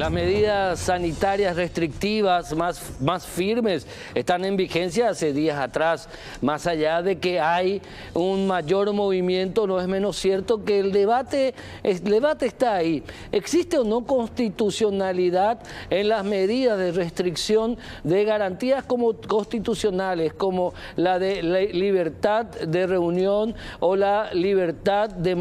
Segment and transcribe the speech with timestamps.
[0.00, 6.08] Las medidas sanitarias restrictivas más, más firmes están en vigencia hace días atrás.
[6.40, 7.82] Más allá de que hay
[8.14, 13.02] un mayor movimiento, no es menos cierto que el debate, el debate está ahí.
[13.30, 15.58] ¿Existe o no constitucionalidad
[15.90, 23.54] en las medidas de restricción de garantías como constitucionales, como la de libertad de reunión
[23.80, 25.34] o la libertad de,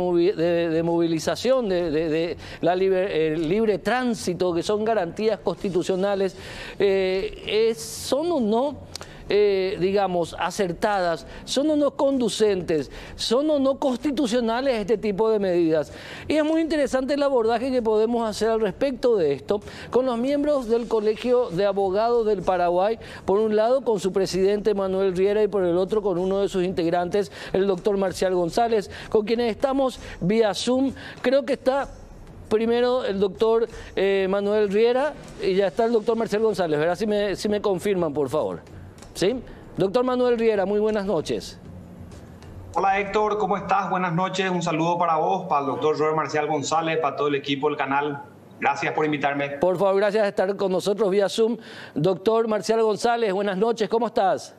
[0.84, 4.49] movilización, de, la libre tránsito?
[4.54, 6.36] Que son garantías constitucionales,
[6.78, 8.78] eh, son o no
[9.32, 15.93] eh, digamos, acertadas, son o no conducentes, son o no constitucionales este tipo de medidas.
[16.28, 20.18] Y es muy interesante el abordaje que podemos hacer al respecto de esto con los
[20.18, 25.43] miembros del Colegio de Abogados del Paraguay, por un lado con su presidente Manuel Riera
[25.43, 29.52] y por el otro con uno de sus integrantes, el doctor Marcial González, con quienes
[29.52, 30.92] estamos vía Zoom.
[31.21, 31.88] Creo que está
[32.50, 36.80] primero el doctor eh, Manuel Riera y ya está el doctor Marcel González.
[36.80, 38.62] Verá si me, si me confirman, por favor.
[39.14, 39.42] ¿Sí?
[39.78, 41.60] Doctor Manuel Riera, muy buenas noches.
[42.76, 43.90] Hola Héctor, ¿cómo estás?
[43.90, 44.50] Buenas noches.
[44.50, 47.78] Un saludo para vos, para el doctor Joel Marcial González, para todo el equipo del
[47.78, 48.23] canal.
[48.60, 49.50] Gracias por invitarme.
[49.52, 51.58] Por favor, gracias por estar con nosotros vía Zoom.
[51.95, 54.56] Doctor Marcial González, buenas noches, ¿cómo estás?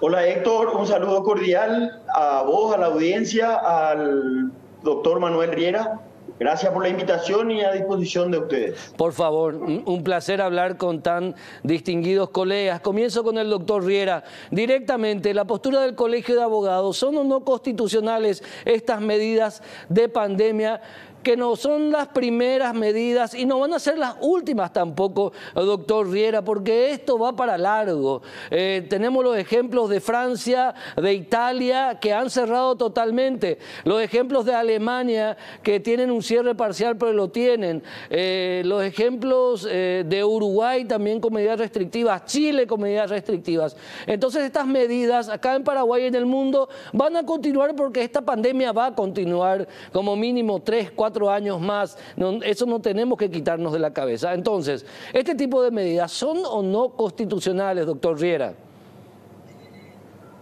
[0.00, 4.50] Hola Héctor, un saludo cordial a vos, a la audiencia, al
[4.82, 6.00] doctor Manuel Riera
[6.42, 8.92] Gracias por la invitación y a disposición de ustedes.
[8.96, 12.80] Por favor, un placer hablar con tan distinguidos colegas.
[12.80, 14.24] Comienzo con el doctor Riera.
[14.50, 20.80] Directamente, la postura del Colegio de Abogados, ¿son o no constitucionales estas medidas de pandemia?
[21.22, 26.08] Que no son las primeras medidas y no van a ser las últimas tampoco, doctor
[26.08, 28.22] Riera, porque esto va para largo.
[28.50, 34.54] Eh, tenemos los ejemplos de Francia, de Italia, que han cerrado totalmente, los ejemplos de
[34.54, 40.84] Alemania, que tienen un cierre parcial, pero lo tienen, eh, los ejemplos eh, de Uruguay
[40.84, 43.76] también con medidas restrictivas, Chile con medidas restrictivas.
[44.06, 48.22] Entonces estas medidas acá en Paraguay y en el mundo van a continuar porque esta
[48.22, 51.98] pandemia va a continuar como mínimo tres, cuatro años más.
[52.44, 54.34] eso no tenemos que quitarnos de la cabeza.
[54.34, 58.54] Entonces, ¿este tipo de medidas son o no constitucionales, doctor Riera?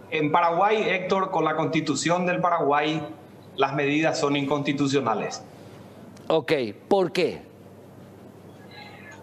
[0.09, 3.01] En Paraguay, Héctor, con la constitución del Paraguay,
[3.55, 5.43] las medidas son inconstitucionales.
[6.27, 6.51] Ok,
[6.87, 7.50] ¿por qué?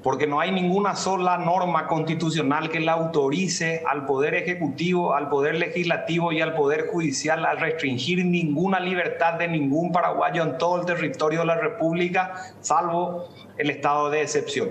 [0.09, 5.57] Porque no hay ninguna sola norma constitucional que la autorice al Poder Ejecutivo, al Poder
[5.57, 10.87] Legislativo y al Poder Judicial a restringir ninguna libertad de ningún paraguayo en todo el
[10.87, 14.71] territorio de la República, salvo el estado de excepción.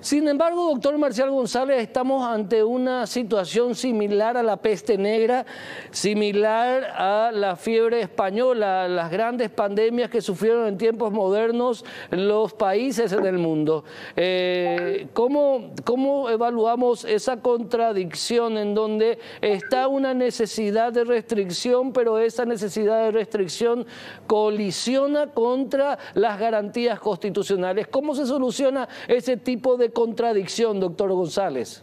[0.00, 5.46] Sin embargo, doctor Marcial González, estamos ante una situación similar a la peste negra,
[5.90, 13.12] similar a la fiebre española, las grandes pandemias que sufrieron en tiempos modernos los países
[13.12, 13.84] en el mundo.
[14.16, 22.44] Eh, ¿cómo, ¿Cómo evaluamos esa contradicción en donde está una necesidad de restricción, pero esa
[22.44, 23.86] necesidad de restricción
[24.26, 27.86] colisiona contra las garantías constitucionales?
[27.88, 31.82] ¿Cómo se soluciona ese tipo de contradicción, doctor González.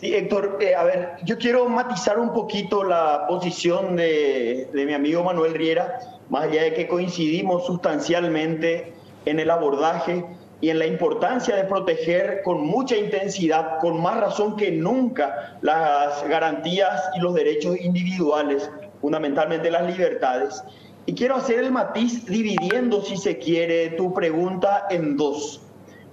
[0.00, 4.92] Sí, Héctor, eh, a ver, yo quiero matizar un poquito la posición de, de mi
[4.92, 5.98] amigo Manuel Riera,
[6.28, 8.92] más allá de que coincidimos sustancialmente
[9.24, 10.24] en el abordaje
[10.60, 16.26] y en la importancia de proteger con mucha intensidad, con más razón que nunca, las
[16.28, 20.62] garantías y los derechos individuales, fundamentalmente las libertades.
[21.06, 25.60] Y quiero hacer el matiz dividiendo, si se quiere, tu pregunta en dos.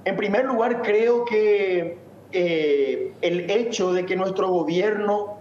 [0.06, 1.98] En primer lugar, creo que
[2.32, 5.38] eh, el hecho de que nuestro gobierno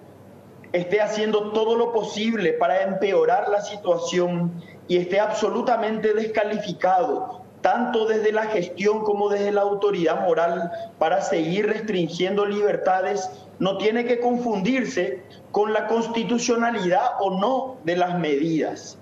[0.73, 4.53] esté haciendo todo lo posible para empeorar la situación
[4.87, 11.67] y esté absolutamente descalificado, tanto desde la gestión como desde la autoridad moral, para seguir
[11.67, 15.23] restringiendo libertades, no tiene que confundirse
[15.53, 18.99] con la constitucionalidad o no de las medidas.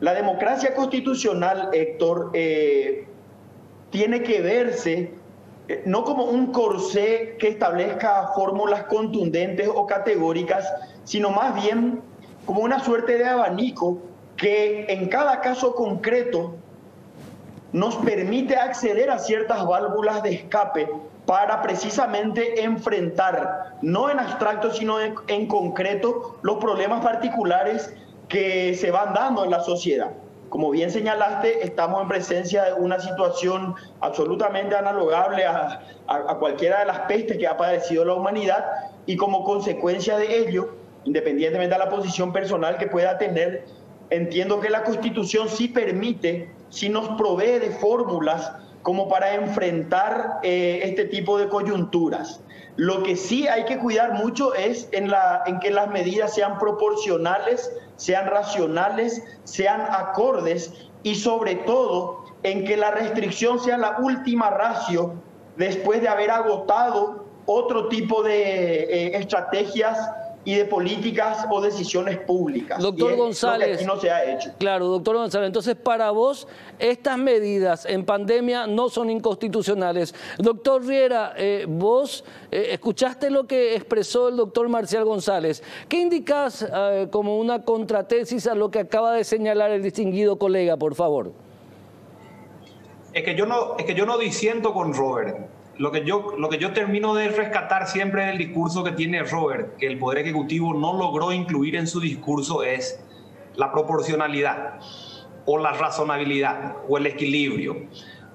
[0.00, 3.06] La democracia constitucional, Héctor, eh,
[3.94, 5.14] tiene que verse
[5.68, 10.68] eh, no como un corsé que establezca fórmulas contundentes o categóricas,
[11.04, 12.00] sino más bien
[12.44, 13.98] como una suerte de abanico
[14.36, 16.56] que en cada caso concreto
[17.72, 20.88] nos permite acceder a ciertas válvulas de escape
[21.24, 27.94] para precisamente enfrentar, no en abstracto, sino en, en concreto, los problemas particulares
[28.26, 30.10] que se van dando en la sociedad.
[30.54, 35.80] Como bien señalaste, estamos en presencia de una situación absolutamente analogable a,
[36.38, 38.64] cualquiera de las pestes que ha padecido la humanidad
[39.04, 43.64] y como consecuencia de ello, independientemente de la posición personal que pueda tener,
[44.10, 48.52] entiendo que la Constitución sí permite, sí nos provee de fórmulas
[48.82, 52.40] como para enfrentar eh, este tipo de coyunturas.
[52.76, 56.58] Lo que sí hay que cuidar mucho es en, la, en que las medidas sean
[56.58, 60.72] proporcionales, sean racionales, sean acordes
[61.04, 65.14] y sobre todo en que la restricción sea la última ratio
[65.56, 70.10] después de haber agotado otro tipo de eh, estrategias
[70.44, 72.80] y de políticas o decisiones públicas.
[72.80, 73.84] Doctor González.
[73.86, 74.52] no se ha hecho.
[74.58, 75.46] Claro, doctor González.
[75.46, 76.46] Entonces, para vos,
[76.78, 80.14] estas medidas en pandemia no son inconstitucionales.
[80.38, 85.62] Doctor Riera, eh, vos eh, escuchaste lo que expresó el doctor Marcial González.
[85.88, 90.76] ¿Qué indicás eh, como una contratesis a lo que acaba de señalar el distinguido colega,
[90.76, 91.32] por favor?
[93.12, 95.38] Es que yo no, es que yo no disiento con Robert
[95.78, 99.76] lo que, yo, lo que yo termino de rescatar siempre del discurso que tiene Robert,
[99.76, 103.00] que el Poder Ejecutivo no logró incluir en su discurso, es
[103.56, 104.80] la proporcionalidad
[105.46, 107.88] o la razonabilidad o el equilibrio.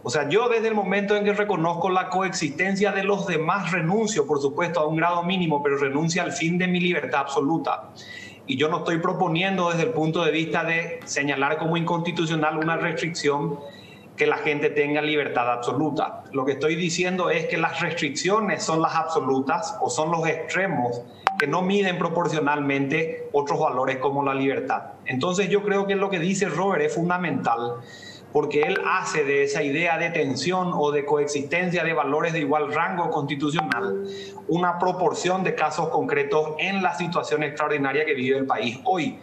[0.03, 4.25] O sea, yo desde el momento en que reconozco la coexistencia de los demás renuncio,
[4.25, 7.89] por supuesto, a un grado mínimo, pero renuncio al fin de mi libertad absoluta.
[8.47, 12.77] Y yo no estoy proponiendo desde el punto de vista de señalar como inconstitucional una
[12.77, 13.59] restricción
[14.19, 16.25] que la gente tenga libertad absoluta.
[16.33, 21.01] Lo que estoy diciendo es que las restricciones son las absolutas o son los extremos
[21.39, 24.83] que no miden proporcionalmente otros valores como la libertad.
[25.05, 27.75] Entonces yo creo que lo que dice Robert es fundamental
[28.33, 32.73] porque él hace de esa idea de tensión o de coexistencia de valores de igual
[32.73, 34.03] rango constitucional
[34.49, 39.17] una proporción de casos concretos en la situación extraordinaria que vive el país hoy.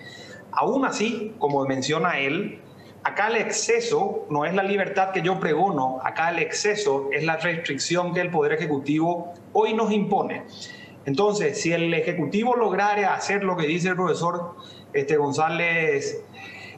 [0.53, 2.63] Aún así, como menciona él,
[3.07, 7.37] Acá el exceso no es la libertad que yo pregono, acá el exceso es la
[7.37, 10.43] restricción que el Poder Ejecutivo hoy nos impone.
[11.05, 14.57] Entonces, si el Ejecutivo lograra hacer lo que dice el profesor
[14.93, 16.21] este, González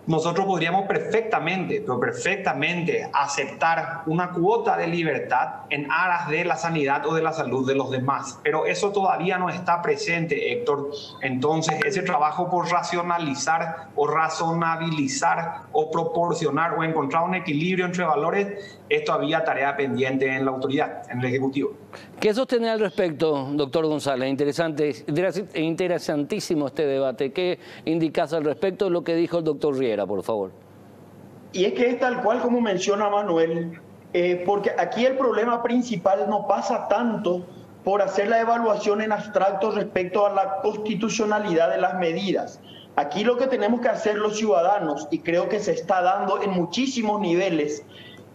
[0.08, 7.06] nosotros podríamos perfectamente, pero perfectamente aceptar una cuota de libertad en aras de la sanidad
[7.06, 8.40] o de la salud de los demás.
[8.42, 10.90] Pero eso todavía no está presente, Héctor.
[11.20, 18.80] Entonces, ese trabajo por racionalizar o razonabilizar o proporcionar o encontrar un equilibrio entre valores
[18.88, 21.74] es todavía tarea pendiente en la autoridad, en el Ejecutivo.
[22.20, 24.28] ¿Qué sostiene al respecto, doctor González?
[24.28, 24.92] Interesante,
[25.54, 27.32] interesantísimo este debate.
[27.32, 30.50] ¿Qué indicas al respecto de lo que dijo el doctor Riera, por favor?
[31.52, 33.80] Y es que es tal cual como menciona Manuel,
[34.12, 37.46] eh, porque aquí el problema principal no pasa tanto
[37.84, 42.60] por hacer la evaluación en abstracto respecto a la constitucionalidad de las medidas.
[42.96, 46.50] Aquí lo que tenemos que hacer los ciudadanos, y creo que se está dando en
[46.50, 47.84] muchísimos niveles,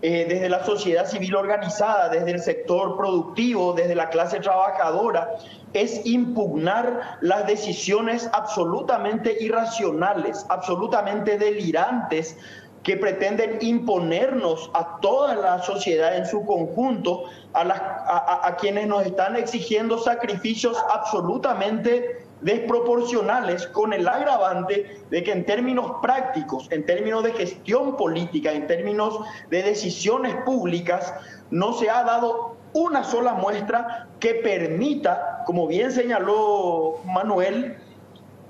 [0.06, 5.30] eh, desde la sociedad civil organizada, desde el sector productivo, desde la clase trabajadora,
[5.72, 12.36] es impugnar las decisiones absolutamente irracionales, absolutamente delirantes
[12.84, 17.24] que pretenden imponernos a toda la sociedad en su conjunto,
[17.54, 25.45] a, a quienes nos están exigiendo sacrificios absolutamente desproporcionales con el agravante de que en
[25.45, 29.19] términos prácticos, en términos de gestión política, en términos
[29.50, 31.13] de decisiones públicas,
[31.51, 37.78] no se ha dado una sola muestra que permita, como bien señaló Manuel,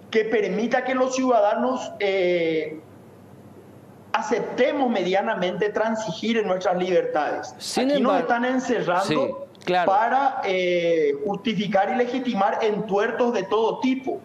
[0.10, 2.80] que permita que los ciudadanos eh,
[4.14, 7.54] aceptemos medianamente transigir en nuestras libertades.
[7.78, 9.48] Aquí nos están encerrando
[9.86, 14.20] para eh, justificar y legitimar entuertos de todo tipo,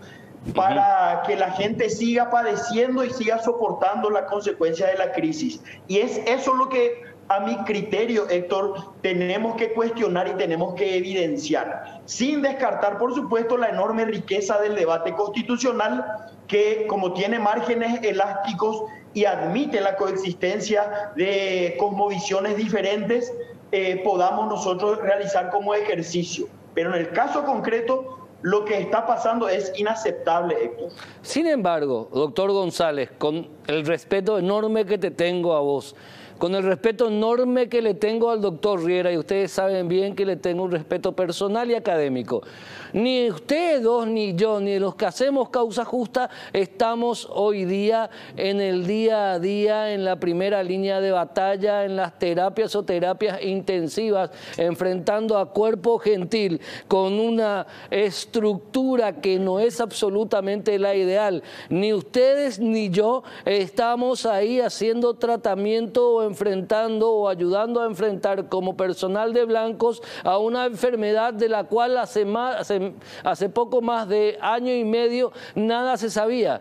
[0.54, 5.60] para que la gente siga padeciendo y siga soportando la consecuencia de la crisis.
[5.86, 10.96] Y es eso lo que a mi criterio, Héctor, tenemos que cuestionar y tenemos que
[10.96, 16.04] evidenciar, sin descartar, por supuesto, la enorme riqueza del debate constitucional
[16.46, 23.30] que, como tiene márgenes elásticos y admite la coexistencia de cosmovisiones diferentes,
[23.72, 26.46] eh, podamos nosotros realizar como ejercicio.
[26.74, 30.72] Pero en el caso concreto, lo que está pasando es inaceptable.
[31.22, 35.96] Sin embargo, doctor González, con el respeto enorme que te tengo a vos,
[36.38, 40.24] con el respeto enorme que le tengo al doctor Riera, y ustedes saben bien que
[40.24, 42.42] le tengo un respeto personal y académico.
[42.92, 48.60] Ni ustedes dos, ni yo, ni los que hacemos causa justa, estamos hoy día en
[48.60, 53.42] el día a día, en la primera línea de batalla, en las terapias o terapias
[53.42, 61.42] intensivas, enfrentando a cuerpo gentil con una estructura que no es absolutamente la ideal.
[61.68, 69.32] Ni ustedes ni yo estamos ahí haciendo tratamiento enfrentando o ayudando a enfrentar como personal
[69.32, 72.70] de blancos a una enfermedad de la cual hace, más,
[73.24, 76.60] hace, poco más de año y medio nada se sabía.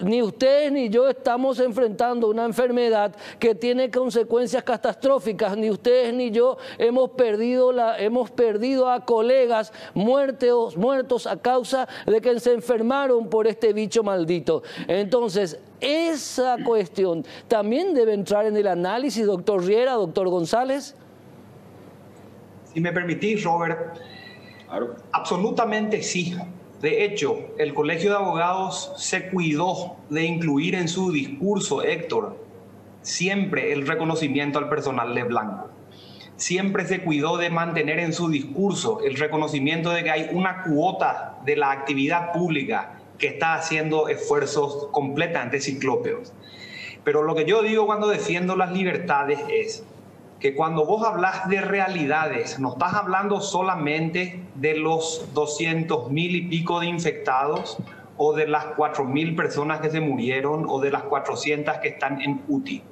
[0.00, 6.30] Ni ustedes ni yo estamos enfrentando una enfermedad que tiene consecuencias catastróficas, ni ustedes ni
[6.30, 12.52] yo hemos perdido, la, hemos perdido a colegas muertos, muertos a causa de que se
[12.52, 14.62] enfermaron por este bicho maldito.
[14.86, 20.94] Entonces, esa cuestión también debe entrar en el análisis, doctor Riera, doctor González.
[22.72, 23.98] Si me permitís, Robert,
[25.12, 26.36] absolutamente sí.
[26.80, 32.44] De hecho, el Colegio de Abogados se cuidó de incluir en su discurso, Héctor,
[33.00, 35.70] siempre el reconocimiento al personal de blanco.
[36.36, 41.38] Siempre se cuidó de mantener en su discurso el reconocimiento de que hay una cuota
[41.46, 46.32] de la actividad pública que está haciendo esfuerzos completamente ciclópeos.
[47.04, 49.84] Pero lo que yo digo cuando defiendo las libertades es
[50.40, 56.42] que cuando vos hablas de realidades, no estás hablando solamente de los 200 mil y
[56.42, 57.78] pico de infectados
[58.18, 62.20] o de las 4 mil personas que se murieron o de las 400 que están
[62.20, 62.82] en UTI.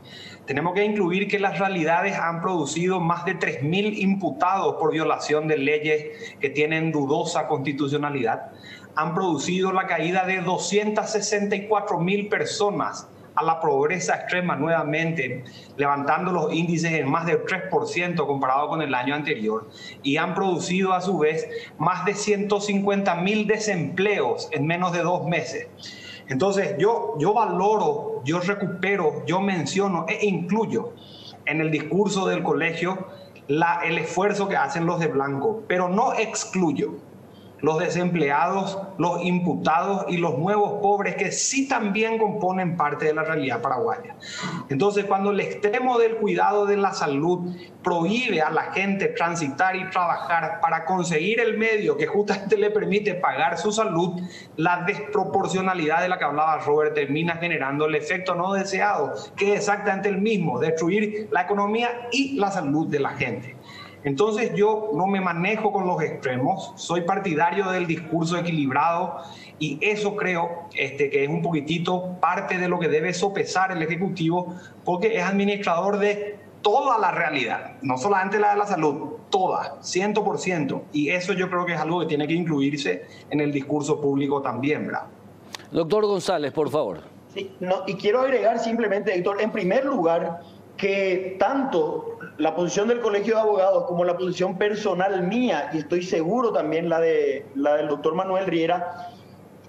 [0.46, 5.48] Tenemos que incluir que las realidades han producido más de 3 mil imputados por violación
[5.48, 8.52] de leyes que tienen dudosa constitucionalidad
[8.96, 15.44] han producido la caída de 264 mil personas a la pobreza extrema nuevamente,
[15.76, 19.68] levantando los índices en más del 3% comparado con el año anterior,
[20.02, 21.48] y han producido a su vez
[21.78, 25.66] más de 150 mil desempleos en menos de dos meses.
[26.28, 30.92] Entonces yo, yo valoro, yo recupero, yo menciono e incluyo
[31.44, 33.08] en el discurso del colegio
[33.48, 36.94] la, el esfuerzo que hacen los de blanco, pero no excluyo
[37.60, 43.24] los desempleados, los imputados y los nuevos pobres que sí también componen parte de la
[43.24, 44.16] realidad paraguaya.
[44.68, 49.88] Entonces, cuando el extremo del cuidado de la salud prohíbe a la gente transitar y
[49.90, 54.20] trabajar para conseguir el medio que justamente le permite pagar su salud,
[54.56, 59.60] la desproporcionalidad de la que hablaba Robert termina generando el efecto no deseado, que es
[59.60, 63.56] exactamente el mismo, destruir la economía y la salud de la gente.
[64.04, 69.16] Entonces yo no me manejo con los extremos, soy partidario del discurso equilibrado
[69.58, 73.82] y eso creo este, que es un poquitito parte de lo que debe sopesar el
[73.82, 79.80] Ejecutivo porque es administrador de toda la realidad, no solamente la de la salud, toda,
[79.80, 80.82] 100%.
[80.92, 84.40] Y eso yo creo que es algo que tiene que incluirse en el discurso público
[84.40, 85.04] también, ¿verdad?
[85.70, 87.00] Doctor González, por favor.
[87.34, 90.40] Sí, no, y quiero agregar simplemente, Héctor, en primer lugar,
[90.76, 96.02] que tanto la posición del Colegio de Abogados como la posición personal mía, y estoy
[96.02, 99.10] seguro también la, de, la del doctor Manuel Riera,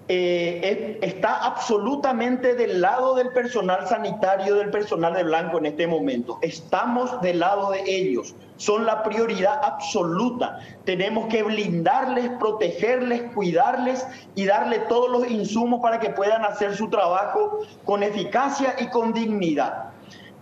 [0.07, 6.37] eh, está absolutamente del lado del personal sanitario, del personal de blanco en este momento.
[6.43, 8.35] Estamos del lado de ellos.
[8.57, 10.59] Son la prioridad absoluta.
[10.85, 14.05] Tenemos que blindarles, protegerles, cuidarles
[14.35, 19.11] y darle todos los insumos para que puedan hacer su trabajo con eficacia y con
[19.11, 19.94] dignidad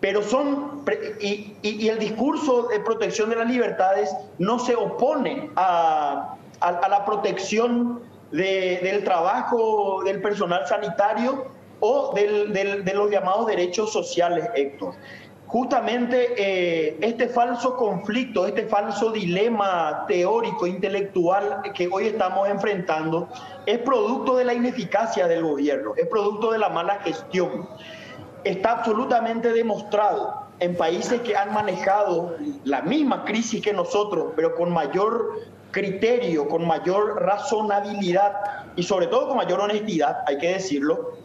[0.03, 0.83] pero son,
[1.22, 9.01] y, el discurso de protección de las libertades no se opone a, la protección del
[9.05, 11.45] trabajo del personal sanitario
[11.79, 14.93] o de los llamados derechos sociales, Héctor.
[15.45, 23.29] Justamente eh, este falso conflicto, este falso dilema teórico, intelectual que hoy estamos enfrentando,
[23.65, 27.69] es producto de la ineficacia del gobierno, es producto de la mala gestión
[28.43, 34.71] está absolutamente demostrado en países que han manejado la misma crisis que nosotros, pero con
[34.71, 38.33] mayor criterio, con mayor razonabilidad
[38.75, 41.17] y sobre todo con mayor honestidad, hay que decirlo,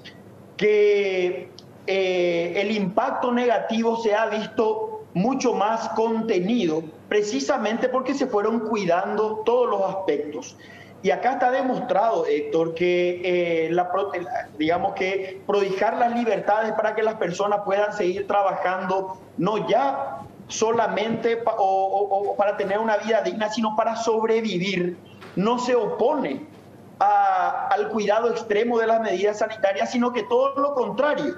[0.57, 1.51] que
[1.87, 9.43] eh, el impacto negativo se ha visto mucho más contenido, precisamente porque se fueron cuidando
[9.45, 10.57] todos los aspectos.
[11.03, 13.89] Y acá está demostrado, Héctor, que eh, la,
[14.59, 21.37] digamos que prodigar las libertades para que las personas puedan seguir trabajando, no ya solamente
[21.37, 24.97] para tener una vida digna, sino para sobrevivir,
[25.37, 26.47] no se opone
[26.99, 31.37] al cuidado extremo de las medidas sanitarias, sino que todo lo contrario.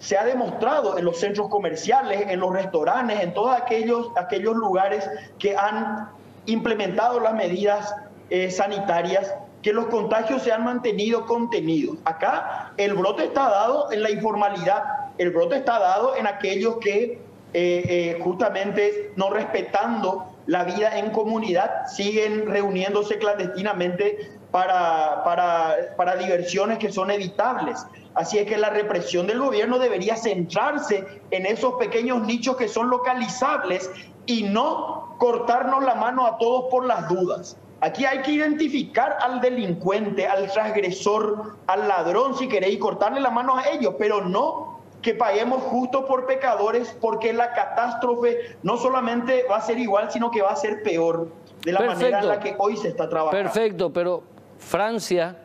[0.00, 5.08] Se ha demostrado en los centros comerciales, en los restaurantes, en todos aquellos, aquellos lugares
[5.38, 6.10] que han
[6.46, 7.94] implementado las medidas
[8.30, 11.96] eh, sanitarias que los contagios se han mantenido contenidos.
[12.04, 14.84] Acá el brote está dado en la informalidad,
[15.18, 17.20] el brote está dado en aquellos que
[17.54, 26.16] eh, eh, justamente no respetando la vida en comunidad siguen reuniéndose clandestinamente para, para, para
[26.16, 27.86] diversiones que son evitables.
[28.14, 32.90] Así es que la represión del gobierno debería centrarse en esos pequeños nichos que son
[32.90, 33.90] localizables
[34.26, 37.56] y no cortarnos la mano a todos por las dudas.
[37.80, 43.30] Aquí hay que identificar al delincuente, al transgresor, al ladrón, si queréis, y cortarle la
[43.30, 49.44] mano a ellos, pero no que paguemos justo por pecadores, porque la catástrofe no solamente
[49.48, 51.28] va a ser igual, sino que va a ser peor
[51.64, 53.44] de la manera en la que hoy se está trabajando.
[53.44, 54.24] Perfecto, pero
[54.58, 55.36] Francia,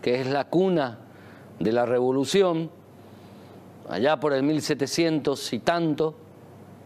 [0.00, 0.98] que es la cuna
[1.58, 2.70] de la revolución,
[3.90, 6.14] allá por el 1700 y tanto,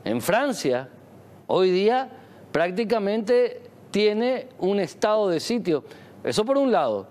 [0.05, 0.89] en Francia,
[1.47, 2.09] hoy día
[2.51, 3.64] prácticamente
[3.95, 5.85] tiene un estado de sitio.
[6.25, 7.07] Eso por un lado.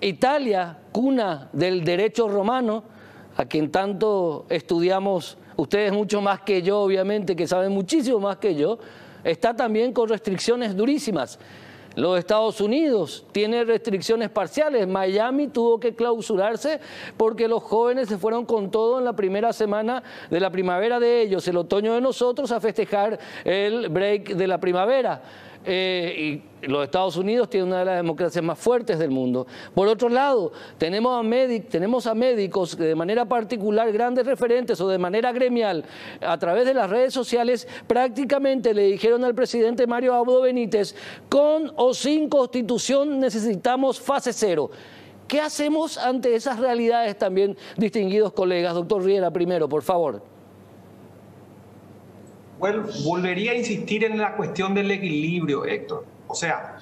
[0.00, 2.84] Italia, cuna del derecho romano,
[3.36, 8.54] a quien tanto estudiamos, ustedes mucho más que yo, obviamente, que saben muchísimo más que
[8.54, 8.78] yo,
[9.24, 11.40] está también con restricciones durísimas.
[11.96, 14.86] Los Estados Unidos tiene restricciones parciales.
[14.86, 16.78] Miami tuvo que clausurarse
[17.16, 21.20] porque los jóvenes se fueron con todo en la primera semana de la primavera de
[21.20, 25.20] ellos, el otoño de nosotros, a festejar el break de la primavera.
[25.70, 29.46] Eh, y los Estados Unidos tienen una de las democracias más fuertes del mundo.
[29.74, 31.28] Por otro lado, tenemos a,
[31.68, 35.84] tenemos a médicos que de manera particular, grandes referentes o de manera gremial,
[36.22, 40.94] a través de las redes sociales, prácticamente le dijeron al presidente Mario Abdo Benítez,
[41.28, 44.70] con o sin constitución necesitamos fase cero.
[45.26, 48.72] ¿Qué hacemos ante esas realidades también, distinguidos colegas?
[48.72, 50.37] Doctor Riera, primero, por favor.
[52.58, 56.04] Bueno, volvería a insistir en la cuestión del equilibrio, Héctor.
[56.26, 56.78] O sea,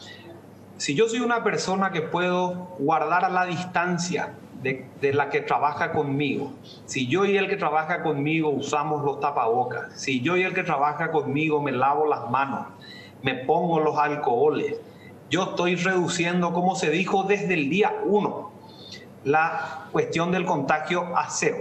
[0.79, 5.43] si yo soy una persona que puedo guardar a la distancia de, de, la que
[5.43, 6.53] trabaja conmigo,
[6.87, 10.63] si yo y el que trabaja conmigo usamos los tapabocas, si yo y el que
[10.63, 12.69] trabaja conmigo me lavo las manos,
[13.23, 14.77] me pongo los alcoholes,
[15.29, 18.53] yo estoy reduciendo, como se dijo desde el día uno,
[19.25, 21.59] la cuestión del contagio a cero.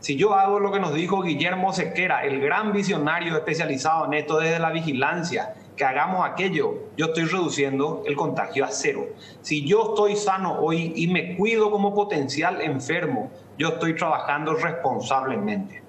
[0.00, 4.38] Si yo hago lo que nos dijo Guillermo Sequera, el gran visionario especializado en esto
[4.38, 9.06] desde la vigilancia, que hagamos aquello, yo estoy reduciendo el contagio a cero.
[9.42, 15.82] Si yo estoy sano hoy y me cuido como potencial enfermo, yo estoy trabajando responsablemente.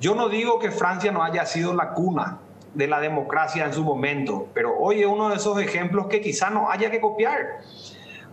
[0.00, 2.38] Yo no digo que Francia no haya sido la cuna
[2.74, 6.48] de la democracia en su momento, pero hoy es uno de esos ejemplos que quizá
[6.48, 7.60] no haya que copiar.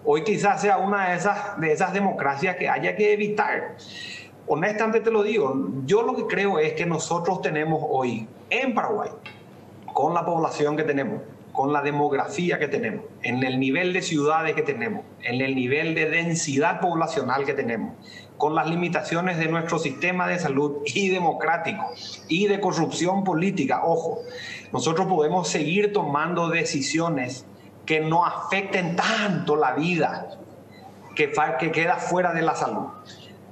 [0.06, 3.76] Hoy quizás sea una de esas, de esas democracias que haya que evitar
[4.47, 5.55] honestamente te lo digo,
[5.86, 9.10] yo lo que creo es que nosotros tenemos hoy en Paraguay,
[9.93, 14.55] con la población que tenemos, con la demografía que tenemos, en el nivel de ciudades
[14.55, 17.95] que tenemos, en el nivel de densidad poblacional que tenemos,
[18.38, 21.83] con las limitaciones de nuestro sistema de salud y democrático
[22.27, 24.19] y de corrupción política, ojo,
[24.71, 27.45] nosotros podemos seguir tomando decisiones
[27.86, 30.38] que no afecten tanto la vida
[31.15, 32.89] que, que queda fuera de la salud.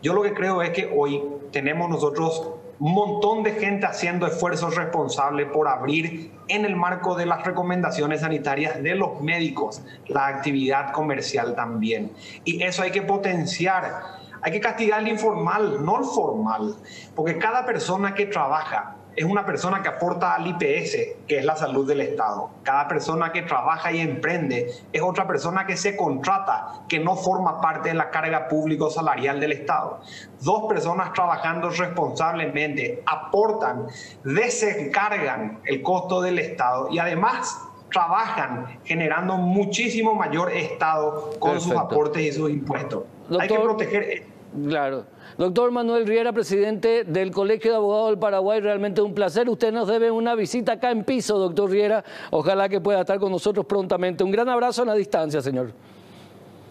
[0.06, 1.20] Yo lo que creo es que hoy
[1.52, 7.26] tenemos nosotros un montón de gente haciendo esfuerzos responsables por abrir en el marco de
[7.26, 12.12] las recomendaciones sanitarias de los médicos la actividad comercial también.
[12.44, 14.20] Y eso hay que potenciar.
[14.44, 16.76] Hay que castigar el informal, no el formal,
[17.15, 21.56] porque cada persona que trabaja es una persona que aporta al IPS, que es la
[21.56, 22.49] salud del Estado.
[22.63, 27.62] Cada persona que trabaja y emprende es otra persona que se contrata, que no forma
[27.62, 30.01] parte de la carga público salarial del Estado.
[30.41, 33.88] Dos personas trabajando responsablemente aportan,
[34.23, 37.58] descargan el costo del Estado y además
[37.91, 43.04] trabajan generando muchísimo mayor Estado con sus aportes y sus impuestos.
[43.39, 44.35] Hay que proteger.
[44.63, 45.06] Claro.
[45.38, 49.50] Doctor Manuel Riera, presidente del Colegio de Abogados del Paraguay, realmente un placer.
[49.50, 52.04] Usted nos debe una visita acá en piso, doctor Riera.
[52.32, 54.24] Ojalá que pueda estar con nosotros prontamente.
[54.24, 55.74] Un gran abrazo en la distancia, señor.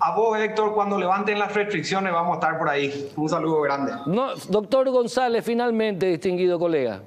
[0.01, 3.12] A vos, Héctor, cuando levanten las restricciones vamos a estar por ahí.
[3.16, 3.92] Un saludo grande.
[4.07, 7.03] No, doctor González, finalmente, distinguido colega.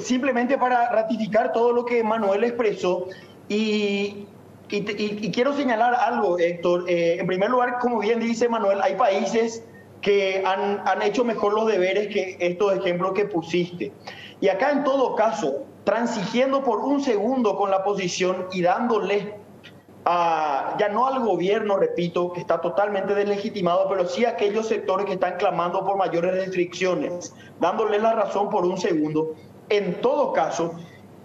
[0.00, 3.06] simplemente para ratificar todo lo que Manuel expresó
[3.48, 4.26] y
[4.68, 6.84] y, quiero señalar algo, Héctor.
[6.88, 9.64] Eh, en primer lugar, como bien dice Manuel, hay países
[10.00, 13.92] que han, han, hecho mejor los deberes que estos ejemplos que pusiste.
[14.40, 19.34] Y acá, en todo caso, transigiendo por un segundo con la posición y dándole
[20.04, 25.06] a, ya no al gobierno, repito, que está totalmente deslegitimado, pero sí a aquellos sectores
[25.06, 29.34] que están clamando por mayores restricciones, dándole la razón por un segundo.
[29.68, 30.74] En todo caso,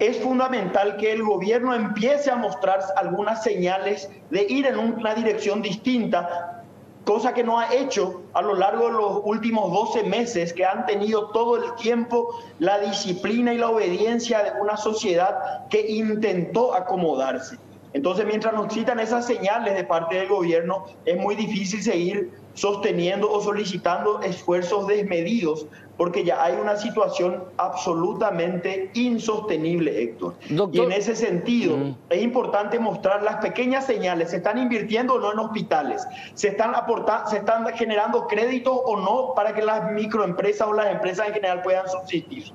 [0.02, 5.62] es fundamental que el gobierno empiece a mostrar algunas señales de ir en una dirección
[5.62, 6.64] distinta,
[7.06, 10.88] cosa que no ha hecho a lo largo de los últimos 12 meses, que han
[10.88, 17.60] tenido todo el tiempo la disciplina y la obediencia de una sociedad que intentó acomodarse.
[17.94, 23.32] Entonces, mientras nos citan esas señales de parte del gobierno, es muy difícil seguir sosteniendo
[23.32, 25.68] o solicitando esfuerzos desmedidos,
[26.02, 30.34] porque ya hay una situación absolutamente insostenible, Héctor.
[30.50, 31.78] y en ese sentido,
[32.10, 34.32] es importante mostrar las pequeñas señales.
[34.32, 36.04] ¿Se están invirtiendo o no en hospitales?
[36.34, 40.88] ¿Se están, aportando, ¿Se están generando créditos o no para que las microempresas o las
[40.88, 42.46] empresas en general puedan subsistir?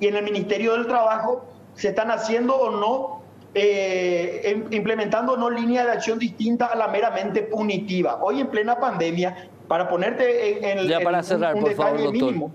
[0.00, 3.22] Y en el Ministerio del Trabajo, ¿se están haciendo o no
[3.54, 8.18] eh, implementando no línea de acción distinta a la meramente punitiva.
[8.20, 12.52] Hoy en plena pandemia, para ponerte en, el ya para cerrar, por favor, mínimo,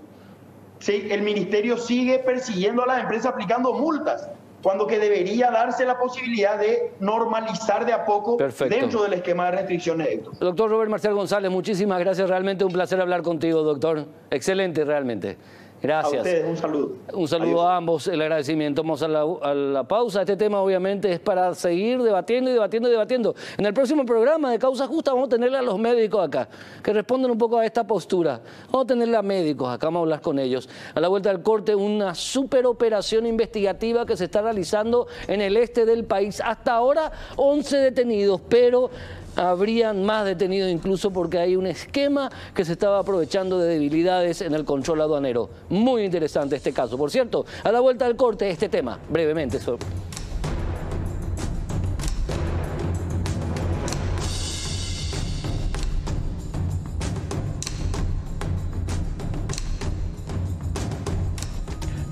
[0.82, 4.28] sí, el ministerio sigue persiguiendo a las empresas aplicando multas
[4.62, 8.36] cuando que debería darse la posibilidad de normalizar de a poco
[8.68, 10.20] dentro del esquema de restricciones.
[10.38, 14.06] Doctor Robert Marcial González, muchísimas gracias, realmente un placer hablar contigo, doctor.
[14.30, 15.36] Excelente, realmente.
[15.82, 16.14] Gracias.
[16.14, 16.96] A ustedes, un saludo.
[17.12, 18.82] Un saludo a ambos, el agradecimiento.
[18.82, 20.20] Vamos a la, pausa.
[20.20, 23.34] Este tema obviamente es para seguir debatiendo y debatiendo y debatiendo.
[23.58, 26.48] En el próximo programa de Causa Justa vamos a tenerle a los médicos acá,
[26.82, 28.40] que responden un poco a esta postura.
[28.66, 30.68] Vamos a tenerle a médicos acá, vamos a hablar con ellos.
[30.94, 35.56] A la vuelta del corte, una super operación investigativa que se está realizando en el
[35.56, 36.40] este del país.
[36.44, 38.90] Hasta ahora, 11 detenidos, pero
[39.36, 44.54] habrían más detenidos incluso porque hay un esquema que se estaba aprovechando de debilidades en
[44.54, 45.50] el control aduanero.
[45.68, 46.96] Muy interesante este caso.
[46.98, 49.58] Por cierto, a la vuelta del corte, este tema, brevemente.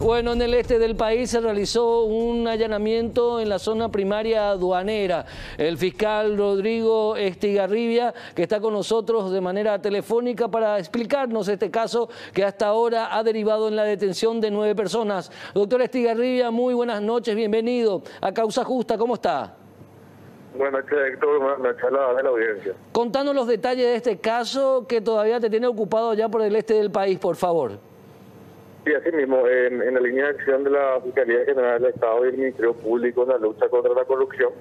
[0.00, 5.26] Bueno, en el este del país se realizó un allanamiento en la zona primaria aduanera.
[5.58, 12.08] El fiscal Rodrigo Estigarribia, que está con nosotros de manera telefónica para explicarnos este caso
[12.32, 15.30] que hasta ahora ha derivado en la detención de nueve personas.
[15.52, 19.54] Doctor Estigarribia, muy buenas noches, bienvenido a Causa Justa, ¿cómo está?
[20.56, 21.40] Buenas noches, Héctor.
[21.40, 22.72] Buenas noches a la, audiencia.
[22.92, 26.72] Contanos los detalles de este caso que todavía te tiene ocupado ya por el este
[26.72, 27.89] del país, por favor.
[28.84, 32.28] Sí, así mismo, en, la línea de acción de la Fiscalía General del Estado y
[32.28, 34.52] el Ministerio Público en la lucha contra la corrupción,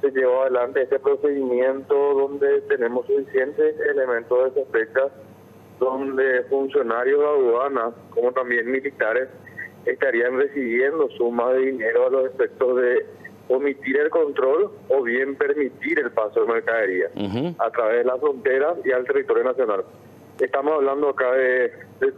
[0.00, 5.08] se llevó adelante este procedimiento donde tenemos suficientes elementos de sospecha,
[5.78, 9.28] donde funcionarios de aduanas, como también militares,
[9.86, 13.06] estarían recibiendo sumas de dinero a los efectos de
[13.48, 17.10] omitir el control o bien permitir el paso de mercadería
[17.58, 19.84] a través de la frontera y al territorio nacional.
[20.40, 21.72] Estamos hablando acá de,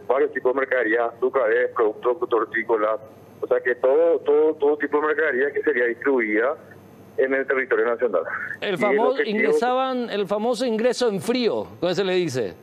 [0.07, 3.01] varios tipos de mercadería, azúcares, productos hortícolas,
[3.41, 6.57] o sea que todo, todo, todo tipo de mercadería que sería distribuida
[7.19, 8.23] en el territorio nacional.
[8.61, 12.55] El famoso, ingresaban, el famoso ingreso en frío, ¿cómo se le dice?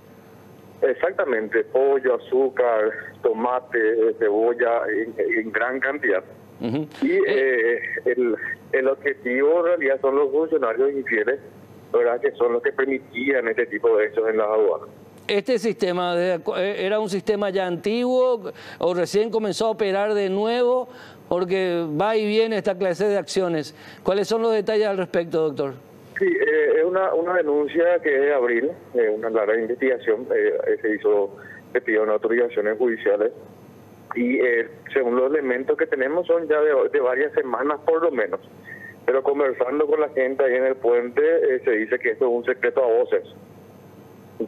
[0.82, 6.24] Exactamente, pollo, azúcar, tomate, cebolla, en, gran cantidad.
[7.02, 8.36] Y eh, el,
[8.72, 11.40] el objetivo en realidad son los funcionarios infieles,
[11.92, 12.20] ¿verdad?
[12.20, 14.90] que son los que permitían este tipo de hechos en las aduanas.
[15.34, 16.40] ¿Este sistema eh,
[16.78, 20.88] era un sistema ya antiguo o recién comenzó a operar de nuevo?
[21.28, 23.74] Porque va y viene esta clase de acciones.
[24.04, 25.74] ¿Cuáles son los detalles al respecto, doctor?
[26.20, 30.28] Sí, eh, es una, una denuncia que es de abril, eh, una larga investigación,
[30.80, 31.36] se hizo,
[31.72, 33.32] se pidió una autorizaciones judiciales
[34.14, 34.38] y
[34.94, 38.40] según los elementos que tenemos son ya de, de, varias semanas por lo menos.
[39.08, 41.24] Pero conversando con la gente ahí en el puente
[41.66, 43.24] se dice que esto es un secreto a voces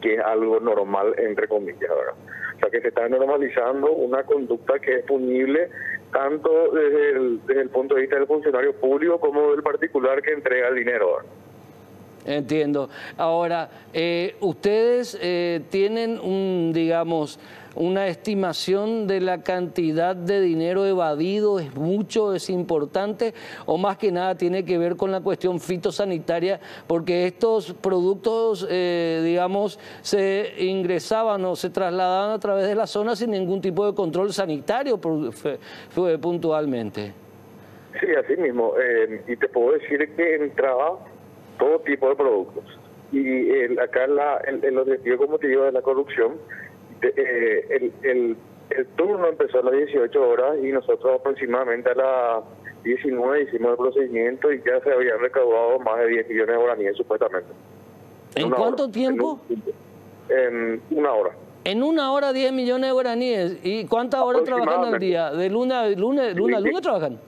[0.00, 2.14] que es algo normal, entre comillas, ¿verdad?
[2.56, 5.68] O sea, que se está normalizando una conducta que es punible
[6.12, 10.32] tanto desde el, desde el punto de vista del funcionario público como del particular que
[10.32, 11.18] entrega el dinero.
[12.24, 12.90] Entiendo.
[13.16, 17.38] Ahora, eh, ustedes eh, tienen un, digamos,
[17.76, 23.34] una estimación de la cantidad de dinero evadido, es mucho, es importante,
[23.66, 29.22] o más que nada tiene que ver con la cuestión fitosanitaria, porque estos productos, eh,
[29.24, 33.94] digamos, se ingresaban o se trasladaban a través de la zona sin ningún tipo de
[33.94, 34.98] control sanitario
[36.20, 37.12] puntualmente.
[38.00, 38.74] Sí, así mismo.
[39.26, 40.98] y te puedo decir que entraba
[41.58, 42.64] todo tipo de productos.
[43.12, 46.38] Y el, acá la, el, el, objetivo, como te digo, de la corrupción,
[47.02, 48.36] eh, el, el,
[48.70, 52.44] el, turno empezó a las 18 horas y nosotros aproximadamente a las
[52.84, 56.96] 19 hicimos el procedimiento y ya se habían recaudado más de 10 millones de guaraníes
[56.96, 57.48] supuestamente.
[58.36, 59.40] ¿En, cuánto tiempo?
[60.28, 61.32] En, una hora.
[61.64, 63.58] En una hora 10 millones de guaraníes.
[63.62, 65.32] ¿Y cuántas horas trabajan al día?
[65.32, 67.18] ¿De luna a luna, luna, luna trabajan?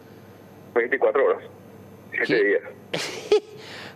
[0.75, 1.43] 24 horas.
[2.25, 2.63] 7 días.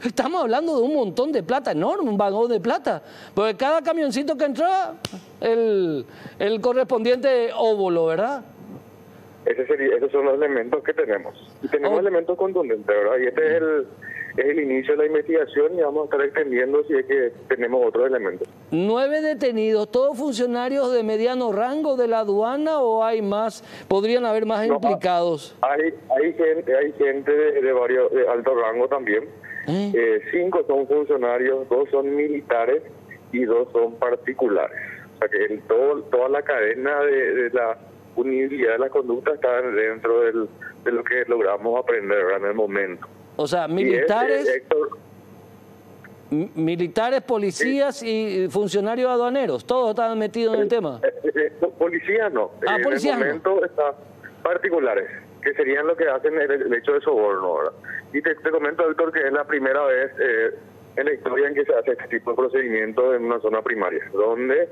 [0.05, 3.03] Estamos hablando de un montón de plata enorme, un vagón de plata.
[3.35, 4.95] Porque cada camioncito que entra,
[5.41, 6.05] el,
[6.39, 8.45] el correspondiente óvulo, ¿verdad?
[9.45, 11.35] Ese sería, esos son los elementos que tenemos.
[11.63, 12.01] Y tenemos oh.
[12.01, 13.19] elementos contundentes, ¿verdad?
[13.19, 13.87] Y este es el,
[14.37, 17.85] es el inicio de la investigación y vamos a estar extendiendo si es que tenemos
[17.87, 18.49] otros elementos.
[18.71, 23.65] Nueve detenidos, ¿todos funcionarios de mediano rango de la aduana o hay más?
[23.89, 25.57] ¿Podrían haber más implicados?
[25.61, 29.25] Hay, hay gente, hay gente de, varios de alto rango también.
[29.69, 29.93] ¿Eh?
[29.95, 32.83] Eh, cinco son funcionarios, dos son militares
[33.33, 34.79] y dos son particulares.
[35.15, 37.79] O sea que todo, toda la cadena de, la
[38.17, 40.49] unibilidad de la conducta está dentro del,
[40.85, 43.07] de lo que logramos aprender en el momento.
[43.37, 44.63] O sea, militares,
[46.31, 51.01] militares, policías y funcionarios aduaneros, todos estaban metidos en el tema.
[51.03, 52.51] Eh, eh, policías no.
[52.67, 53.95] Ah, en el momento están
[54.43, 55.09] particulares,
[55.43, 57.73] que serían lo que hacen el, hecho de soborno.
[58.13, 60.55] Y te, comento, Héctor, que es la primera vez eh,
[60.97, 64.03] en la historia en que se hace este tipo de procedimiento en una zona primaria,
[64.13, 64.69] donde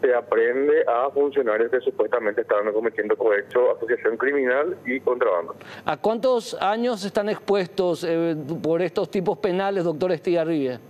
[0.00, 5.54] se aprende a funcionarios que supuestamente estaban cometiendo cohecho, asociación criminal y contrabando.
[5.84, 10.80] ¿A cuántos años están expuestos eh, por estos tipos penales, doctor Estigarribia?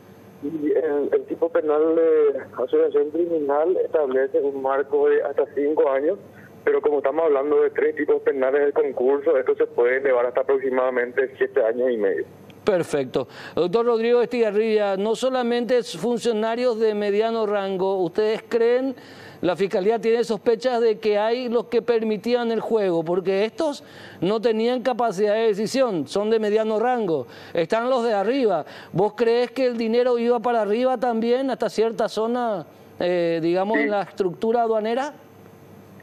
[0.43, 6.19] El, el, tipo penal de asociación criminal establece un marco de hasta cinco años,
[6.65, 10.43] pero como estamos hablando de tres tipos penales del concurso, esto se puede elevar hasta
[10.43, 12.25] aproximadamente siete años y medio.
[12.65, 13.27] Perfecto.
[13.57, 18.95] Doctor Rodrigo Estigarribia, no solamente funcionarios de mediano rango, ¿ustedes creen,
[19.41, 23.05] la Fiscalía tiene sospechas de que hay los que permitían el juego?
[23.05, 23.83] Porque estos
[24.21, 28.65] no tenían capacidad de decisión, son de mediano rango, están los de arriba.
[28.93, 32.65] ¿Vos crees que el dinero iba para arriba también hasta cierta zona,
[33.01, 35.15] eh, digamos, en la estructura aduanera?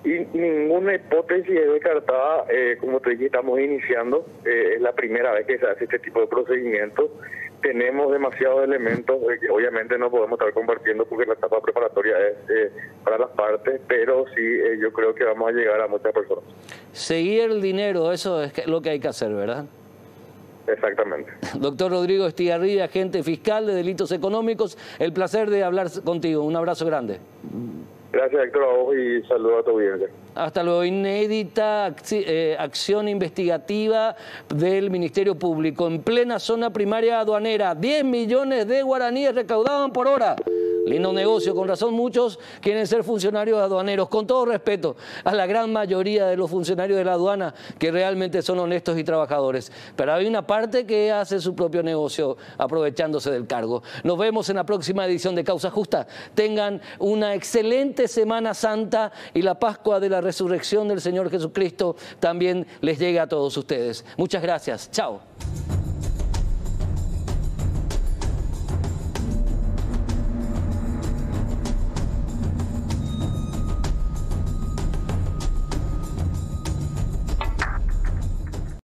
[0.03, 5.33] Y ninguna hipótesis es descartada, eh, como te dije, estamos iniciando, eh, es la primera
[5.33, 7.11] vez que se hace este tipo de procedimientos.
[7.61, 12.71] Tenemos demasiados elementos que obviamente no podemos estar compartiendo porque la etapa preparatoria es eh,
[13.03, 14.41] para las partes, pero sí
[14.79, 16.45] yo creo que vamos a llegar a muchas personas.
[16.93, 19.65] Seguir el dinero, eso es lo que hay que hacer, ¿verdad?
[20.65, 21.29] Exactamente.
[21.59, 26.43] Doctor Rodrigo Estigarribia, agente fiscal de delitos económicos, el placer de hablar contigo.
[26.43, 27.19] Un abrazo grande.
[28.11, 30.09] Gracias, Héctor, a y saludos a tu audiencia.
[30.33, 30.83] Hasta luego.
[30.83, 34.15] Inédita eh, acción investigativa
[34.53, 37.75] del Ministerio Público en plena zona primaria aduanera.
[37.75, 40.35] 10 millones de guaraníes recaudaban por hora.
[40.89, 45.71] Lindo negocio, con razón muchos quieren ser funcionarios aduaneros, con todo respeto a la gran
[45.71, 49.71] mayoría de los funcionarios de la aduana que realmente son honestos y trabajadores.
[49.95, 53.83] Pero hay una parte que hace su propio negocio aprovechándose del cargo.
[54.03, 56.07] Nos vemos en la próxima edición de Causa Justa.
[56.33, 62.65] Tengan una excelente Semana Santa y la Pascua de la Resurrección del Señor Jesucristo también
[62.81, 64.03] les llegue a todos ustedes.
[64.17, 64.89] Muchas gracias.
[64.89, 65.21] Chao.